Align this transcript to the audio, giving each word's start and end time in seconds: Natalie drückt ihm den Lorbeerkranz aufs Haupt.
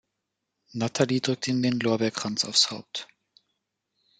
Natalie 0.73 1.21
drückt 1.21 1.47
ihm 1.47 1.61
den 1.61 1.79
Lorbeerkranz 1.79 2.45
aufs 2.45 2.71
Haupt. 2.71 3.07